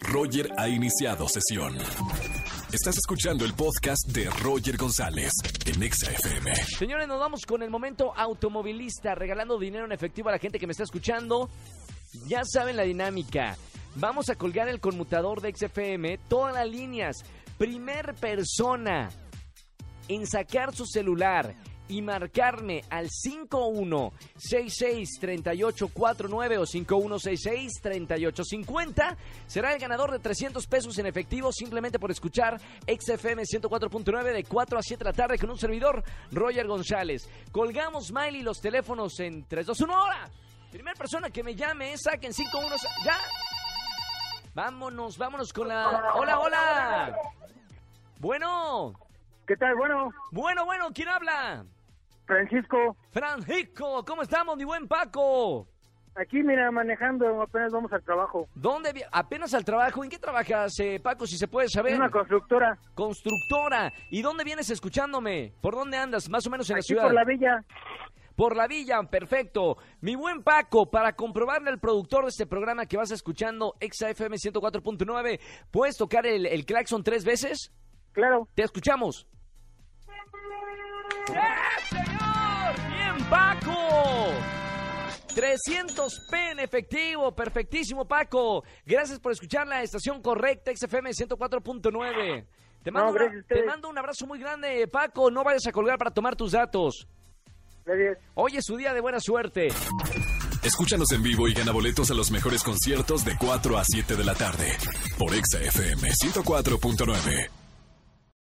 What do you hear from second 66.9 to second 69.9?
Por la villa. Por la villa, perfecto.